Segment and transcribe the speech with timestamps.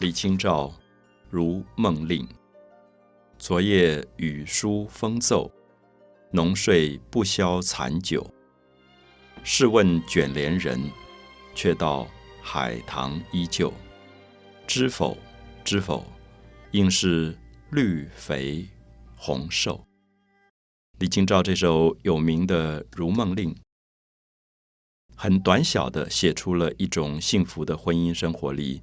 [0.00, 0.72] 李清照
[1.28, 2.24] 如梦令。
[3.36, 5.50] 昨夜雨疏风骤，
[6.30, 8.24] 浓睡不消残酒。
[9.42, 10.80] 试问卷帘人，
[11.52, 12.06] 却道
[12.40, 13.72] 海棠依旧。
[14.68, 15.18] 知否？
[15.64, 16.04] 知否？
[16.70, 17.36] 应是
[17.72, 18.68] 绿肥
[19.16, 19.84] 红瘦。
[21.00, 23.52] 李清照这首有名的《如梦令》，
[25.16, 28.80] 很短小的写出了一种幸福的婚姻生活里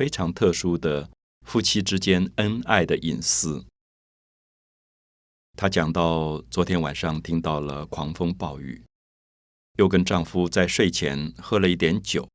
[0.00, 1.10] 非常特殊的
[1.46, 3.66] 夫妻之间恩爱的隐私。
[5.58, 8.82] 她讲到昨天晚上听到了狂风暴雨，
[9.76, 12.26] 又跟丈夫在睡前喝了一点酒，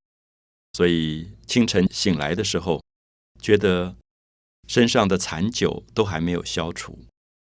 [0.74, 2.84] 所以清晨醒来的时候，
[3.42, 3.96] 觉得
[4.68, 7.00] 身上的残酒都还没有消除。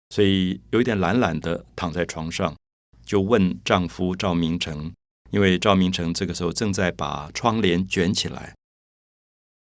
[0.09, 2.57] 所以有一点懒懒的躺在床上，
[3.05, 4.91] 就问丈夫赵明诚，
[5.29, 8.55] 因为赵明诚这个时候正在把窗帘卷起来。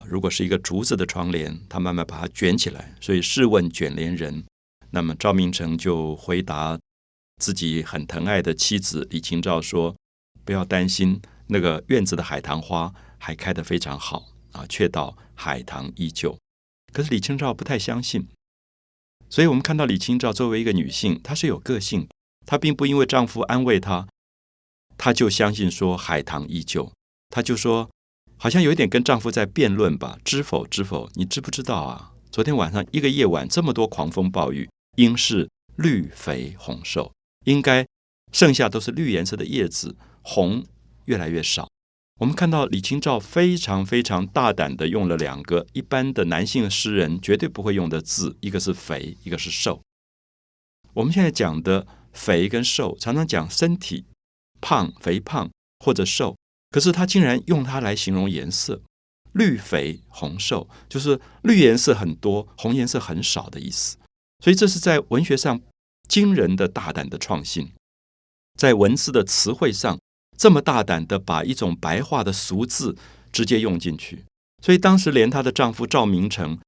[0.08, 2.94] 如果是一个竹子的窗帘，他慢慢把它卷起来。
[3.00, 4.44] 所以试问卷帘人，
[4.90, 6.78] 那么赵明诚就回答
[7.40, 9.94] 自己很疼爱的妻子李清照说
[10.44, 16.38] ：“不要担心，那个院子的海棠花还开得非常好啊，却道海棠依旧。”
[16.92, 18.28] 可是李清照不太相信。
[19.28, 22.06] 所以，我们看到李清照作为一个女性，她是有个性。
[22.46, 24.06] 她并不因为丈夫安慰她，
[24.96, 26.92] 她就相信说海棠依旧。
[27.30, 27.90] 她就说，
[28.44, 30.18] 好像有一点跟丈夫在辩论吧？
[30.22, 30.66] 知否？
[30.66, 31.08] 知否？
[31.14, 32.12] 你知不知道啊？
[32.30, 37.10] 昨天晚上一个夜晚，这么多狂风暴雨，应是绿肥红瘦，
[37.46, 37.86] 应该
[38.32, 40.62] 剩下都是绿颜色的叶子，红
[41.06, 41.70] 越来越少。
[42.20, 49.80] 我们看到李清照非常非常大胆的用了两个一般的男性诗人绝对不会用的字，一个是肥，一个是瘦。
[50.92, 54.04] 我们现在讲的肥跟瘦，常常讲身体
[54.60, 56.36] 胖、肥胖或者瘦，
[56.74, 58.82] 可是他竟然用它来形容颜色，
[59.30, 63.96] 绿肥红瘦，就是绿颜色很多，红颜色很少的意思。
[64.42, 65.60] 所以这是在文学上
[66.08, 67.70] 惊人的大胆的创新，
[68.58, 70.00] 在文字的词汇上。
[70.36, 72.96] 这么大胆的把一种白话的俗字
[73.30, 74.24] 直接用进去，
[74.60, 76.58] 所以当时连她的丈夫赵明诚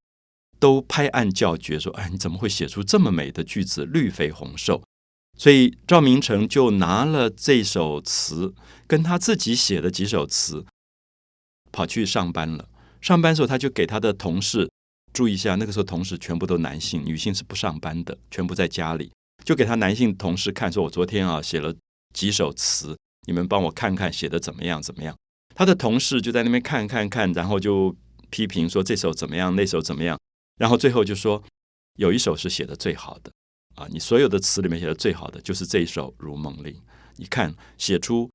[0.57, 3.83] 都拍案叫绝，说：“哎，你怎么会写出这么美的句子？
[3.83, 4.81] 绿肥红瘦。”
[5.37, 8.53] 所以赵明诚就拿了这首词，
[8.87, 10.65] 跟他自己写的几首词，
[11.71, 12.67] 跑去上班了。
[12.99, 14.69] 上班时候，他就给他的同事
[15.13, 19.11] 注意一下，那个时候同事全部都男性，女性是不上班的，全部在家里，
[19.45, 21.73] 就给他男性同事看，说：“我昨天啊写了
[22.13, 24.81] 几首词。”你们帮我看看写的怎么样？
[24.81, 25.15] 怎么样？
[25.53, 27.95] 他的同事就在那边看看看，然后就
[28.29, 30.17] 批评说这首怎么样，那首怎么样？
[30.57, 31.43] 然后最后就说
[31.97, 33.31] 有一首是写的最好的
[33.77, 33.87] 啊！
[33.89, 36.73] 你所有的词里面写的最好的就是这一首《如梦令》。
[37.15, 38.29] 你看写出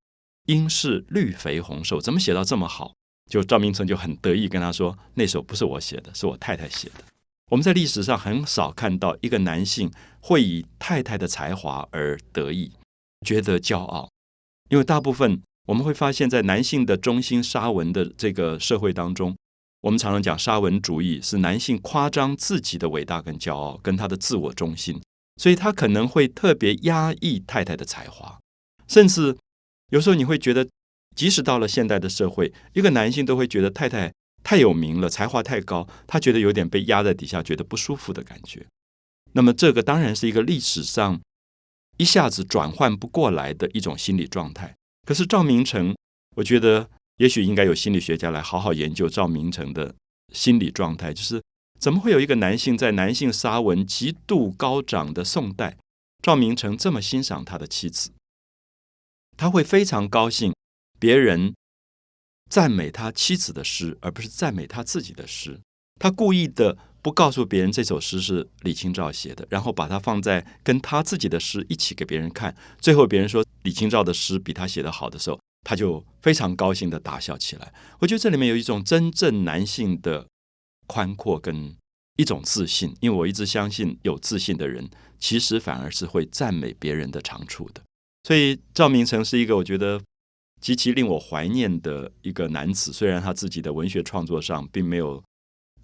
[0.46, 2.94] 应是绿肥红瘦，怎么写到这么好？
[3.30, 7.04] 就赵明诚就很得意跟他说，那首不是我写的，是我太太写的。
[7.50, 12.72] 我们在历史上很少看到一个男性会以太太的才华而得意，
[13.26, 14.08] 觉得骄傲。
[14.70, 19.36] 因为大部分我们会发现，在男性的中心沙文的这个社会当中，
[19.82, 25.00] 我们常常讲沙文主义是男性夸张自己的伟大跟骄傲，跟他的自我中心，
[25.42, 28.38] 所以他可能会特别压抑太太的才华，
[28.86, 29.36] 甚至
[29.90, 30.68] 有时候你会觉得，
[31.16, 34.12] 即使到了现代的社会，一个男性都会觉得太太
[34.44, 38.64] 太有名了，才华太高，他觉得有点被压在底下，觉得不舒服的感觉。
[39.32, 41.20] 那么这个当然是一个历史上。
[41.98, 44.74] 一下子转换不过来的一种心理状态。
[45.06, 45.94] 可是赵明诚，
[46.36, 46.88] 我觉得
[47.18, 49.94] 也许应该有心理学家来好好研究赵明诚的
[50.32, 51.12] 心理状态。
[51.12, 51.40] 就是
[51.82, 55.76] 怎么会有一个男性在男性沙文极度高涨的宋代，
[56.22, 58.12] 赵明诚这么欣赏他的妻子，
[59.36, 60.54] 他会非常高兴
[61.00, 61.56] 别人
[62.48, 65.58] 赞美他妻子的诗，而不是赞美他自己的诗。
[66.00, 66.78] 他故意的。
[67.02, 77.74] 不告诉别人这首诗是李清照写的，然后把它放在跟他自己的诗一起给别人看，最后别人说李清照的诗比他写的好的时候，他就非常高兴的大笑起来。
[77.98, 80.28] 我觉得这里面有一种真正男性的
[80.86, 81.76] 宽阔跟
[82.16, 84.88] 一种自信，因为我一直相信有自信的人
[85.18, 87.82] 其实反而是会赞美别人的长处的。
[88.24, 90.00] 所以赵明诚是一个我觉得
[90.60, 95.22] 极其令我怀念的一个男子，虽然他自己的文学创作上并没有。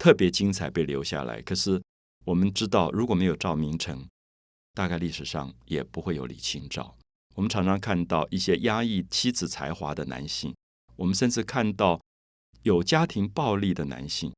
[0.01, 1.83] 特别精彩被留下来，可是
[2.23, 4.07] 我们知道，如果没有赵明诚，
[4.73, 6.95] 大概历史上也不会有李清照。
[7.35, 10.55] 我们常常看到一些压抑妻子才华的男性，
[10.95, 11.99] 我们甚至看到
[12.63, 14.33] 有家庭暴力的男性，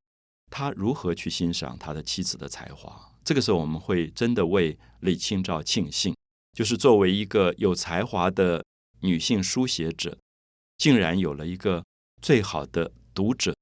[0.51, 3.09] 他如何去欣赏他的妻子的才华？
[3.24, 6.15] 这个时候，我们会真的为李清照庆幸，
[6.53, 8.63] 就是作为一个有才华的
[9.00, 10.18] 女性书写者，
[10.77, 11.83] 竟然有了一个
[12.21, 13.56] 最好的读者。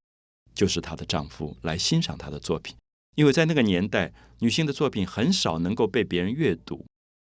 [0.56, 2.76] 就是她的丈夫来欣赏她的作品，
[3.16, 6.86] 因为在那个年代，女性的作品很少能够被别人阅读，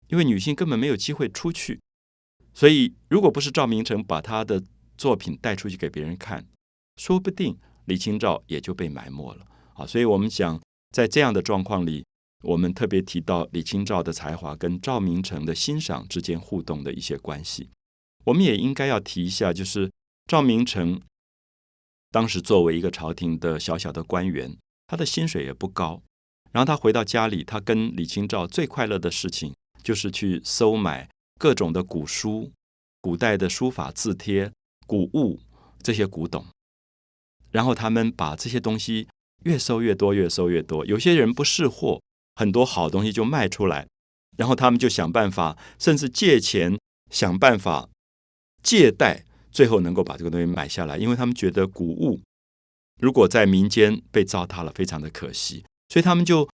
[0.09, 1.79] 因为女性根本没有机会出去，
[2.53, 4.61] 所以如果不是赵明诚把他的
[4.95, 6.45] 作品带出去给别人看，
[6.97, 9.85] 说不定李清照也就被埋没了啊。
[9.85, 10.61] 所以我们讲，
[10.91, 12.05] 在这样的状况里，
[12.43, 17.69] 我们特别提到李清照的才华跟赵明诚的欣赏之间互动的一些关系。
[18.25, 19.91] 我们也应该要提一下，就是
[20.25, 21.01] 赵明诚
[22.11, 24.57] 当时作为一个朝廷的小小的官员，
[24.88, 26.01] 他的薪水也不高。
[26.51, 29.53] 然后他回到家里，他跟李清照最快乐的事情
[29.83, 32.49] 就是去收买各种的古书、
[33.01, 34.51] 古代的书法字帖、
[34.88, 35.39] 古物
[35.83, 36.45] 这些古董。
[37.55, 39.07] 然后他们把这些东西
[39.45, 40.85] 越收越多，越收越多。
[40.85, 42.01] 有些人不识货，
[42.35, 43.87] 很多好东西就卖出来。
[44.37, 46.77] 然后他们就想办法，甚至借钱
[47.09, 47.87] 想办法。
[48.61, 49.23] 借贷，
[49.53, 52.19] 最后能够把这个东西买下来，因为他们觉得古物
[52.99, 56.49] 如果在民间被糟蹋了，非常的可惜，所以他们就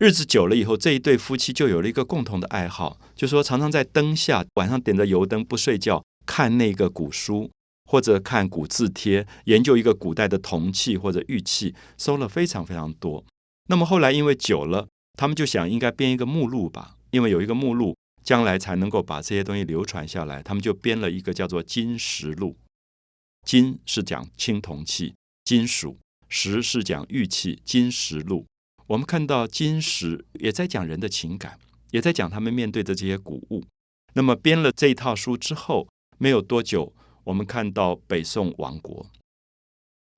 [0.00, 7.48] 日子久了以后，这一对夫妻就有了一个共同的爱好，就说常常在灯下晚上点着油灯不睡觉，看那个古书
[7.92, 13.22] 或者看古字帖，研究一个古代的铜器或者玉器，收了非常非常多。
[13.68, 17.94] 那么后来因为久了，他们就想应该编一个目录吧，因为有一个目录。
[18.24, 22.50] 将来才能够把这些东西流传下来，他们就编了一个叫做《金石录》。
[23.44, 25.12] 金是讲青铜器、
[25.44, 25.96] 金属；
[26.28, 28.42] 石是讲玉器，《金石录》。
[28.86, 31.58] 我们看到金石也在讲人的情感，
[31.90, 33.64] 也在讲他们面对的这些古物。
[34.14, 36.92] 那么编了这一套书之后，没有多久，
[37.24, 39.06] 我们看到北宋亡国。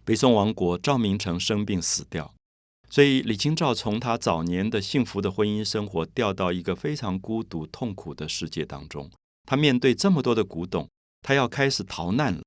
[0.04, 2.34] 北宋亡国，赵明诚生病死掉。
[2.90, 9.10] 所以李清照从她早年的幸福的婚姻生活掉到一个非常孤独痛苦的世界当中。
[9.46, 10.88] 她面对这么多的古董，
[11.22, 12.42] 她要开始逃难了。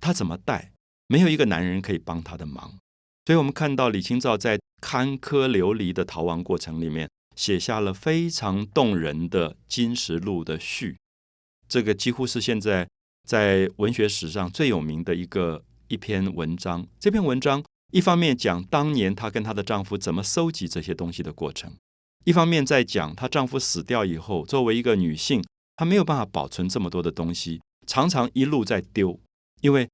[0.00, 0.72] 她怎么带？
[1.08, 2.78] 没有一个男人可以帮她的忙。
[3.26, 10.96] 所以我们看到李清照在坎坷流离的逃亡过程里面，写下了非常动人的《金石录》的序。
[11.68, 12.88] 这个几乎是现在
[13.24, 16.86] 在文学史上最有名的一个一篇文章。
[16.98, 17.62] 这篇文章。
[17.92, 21.74] 一方面讲当年她跟她的丈夫怎么收集这些东西的过程，
[22.24, 25.42] 一方面在讲她丈夫死掉以后，作为一个女性，
[25.76, 29.18] 她没有办法保存这么多的东西，常常一路在丢，
[29.60, 29.88] 因为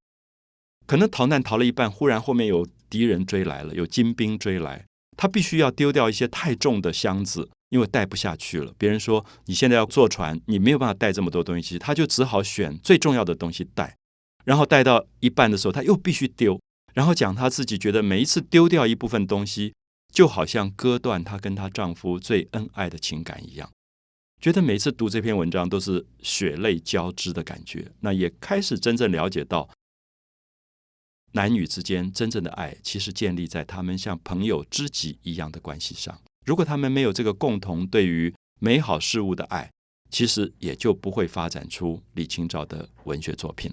[0.85, 4.85] 可能逃难逃了一半，忽然后面有敌人追来了，有金兵追来，
[5.17, 8.73] 她必须要丢掉一些太重的箱子，因为带不下去了。
[8.77, 13.97] 别人说你现在要坐船，你没有办法带这么多东西，她就只好选最重要的东西带，
[14.45, 16.59] 然后带到一半的时候，她又必须丢。
[16.93, 19.73] 然后讲她自己觉得每一次丢掉一部分东西，
[20.11, 23.71] 就好像割断她跟她丈夫最恩爱的情感一样，
[24.41, 27.91] 觉得每次读这篇文章都是血泪交织的感觉。
[27.99, 29.69] 那也开始真正了解到，
[31.33, 36.19] 男女之间真正的爱，其实建立在他们像朋友、知己一样的关系上。
[36.47, 39.69] 如果他们没有这个共同对于美好事物的爱，
[40.09, 43.69] 其实也就不会发展出李清照的文学作品。